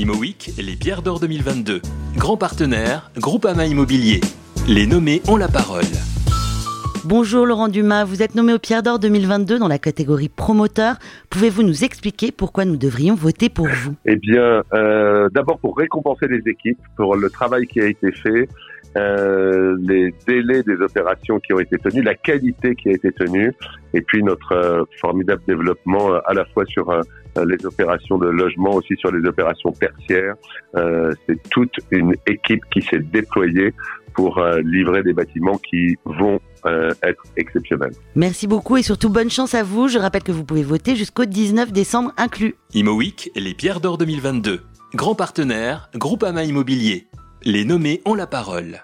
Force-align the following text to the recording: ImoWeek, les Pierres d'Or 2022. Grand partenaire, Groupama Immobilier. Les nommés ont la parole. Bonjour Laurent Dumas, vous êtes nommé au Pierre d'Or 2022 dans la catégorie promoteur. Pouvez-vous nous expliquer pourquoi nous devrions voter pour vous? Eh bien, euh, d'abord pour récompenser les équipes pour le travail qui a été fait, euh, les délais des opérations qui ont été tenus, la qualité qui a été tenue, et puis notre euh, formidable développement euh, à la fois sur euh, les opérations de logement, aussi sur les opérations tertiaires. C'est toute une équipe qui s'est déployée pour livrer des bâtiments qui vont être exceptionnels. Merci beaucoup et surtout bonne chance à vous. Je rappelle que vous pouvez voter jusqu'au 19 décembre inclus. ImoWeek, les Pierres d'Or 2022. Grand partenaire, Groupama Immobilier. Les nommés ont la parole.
ImoWeek, 0.00 0.52
les 0.56 0.76
Pierres 0.76 1.02
d'Or 1.02 1.20
2022. 1.20 1.82
Grand 2.16 2.38
partenaire, 2.38 3.10
Groupama 3.18 3.66
Immobilier. 3.66 4.22
Les 4.66 4.86
nommés 4.86 5.20
ont 5.28 5.36
la 5.36 5.48
parole. 5.48 5.84
Bonjour 7.04 7.44
Laurent 7.44 7.68
Dumas, 7.68 8.04
vous 8.04 8.22
êtes 8.22 8.34
nommé 8.34 8.54
au 8.54 8.58
Pierre 8.58 8.82
d'Or 8.82 8.98
2022 8.98 9.58
dans 9.58 9.68
la 9.68 9.78
catégorie 9.78 10.30
promoteur. 10.30 10.96
Pouvez-vous 11.28 11.62
nous 11.62 11.84
expliquer 11.84 12.32
pourquoi 12.32 12.64
nous 12.64 12.78
devrions 12.78 13.14
voter 13.14 13.50
pour 13.50 13.68
vous? 13.68 13.94
Eh 14.06 14.16
bien, 14.16 14.62
euh, 14.72 15.28
d'abord 15.34 15.58
pour 15.58 15.76
récompenser 15.76 16.28
les 16.28 16.50
équipes 16.50 16.80
pour 16.96 17.14
le 17.14 17.28
travail 17.28 17.66
qui 17.66 17.80
a 17.80 17.86
été 17.86 18.10
fait, 18.10 18.48
euh, 18.96 19.76
les 19.80 20.12
délais 20.26 20.62
des 20.62 20.80
opérations 20.80 21.38
qui 21.40 21.52
ont 21.52 21.60
été 21.60 21.78
tenus, 21.78 22.04
la 22.04 22.14
qualité 22.14 22.74
qui 22.74 22.88
a 22.88 22.92
été 22.92 23.12
tenue, 23.12 23.52
et 23.94 24.00
puis 24.02 24.22
notre 24.22 24.52
euh, 24.52 24.84
formidable 25.00 25.42
développement 25.46 26.12
euh, 26.12 26.18
à 26.26 26.34
la 26.34 26.44
fois 26.46 26.64
sur 26.66 26.90
euh, 26.90 27.02
les 27.46 27.64
opérations 27.64 28.18
de 28.18 28.28
logement, 28.28 28.74
aussi 28.74 28.94
sur 28.96 29.12
les 29.12 29.26
opérations 29.28 29.70
tertiaires. 29.72 30.34
C'est 30.74 31.40
toute 31.50 31.74
une 31.90 32.14
équipe 32.26 32.62
qui 32.72 32.82
s'est 32.82 32.98
déployée 32.98 33.72
pour 34.14 34.44
livrer 34.64 35.04
des 35.04 35.12
bâtiments 35.12 35.56
qui 35.58 35.96
vont 36.04 36.40
être 36.64 37.22
exceptionnels. 37.36 37.92
Merci 38.16 38.48
beaucoup 38.48 38.76
et 38.76 38.82
surtout 38.82 39.10
bonne 39.10 39.30
chance 39.30 39.54
à 39.54 39.62
vous. 39.62 39.86
Je 39.86 39.98
rappelle 39.98 40.24
que 40.24 40.32
vous 40.32 40.44
pouvez 40.44 40.64
voter 40.64 40.96
jusqu'au 40.96 41.24
19 41.24 41.70
décembre 41.72 42.12
inclus. 42.16 42.56
ImoWeek, 42.74 43.30
les 43.36 43.54
Pierres 43.54 43.80
d'Or 43.80 43.96
2022. 43.96 44.60
Grand 44.94 45.14
partenaire, 45.14 45.88
Groupama 45.94 46.42
Immobilier. 46.42 47.06
Les 47.42 47.64
nommés 47.64 48.02
ont 48.04 48.14
la 48.14 48.26
parole. 48.26 48.82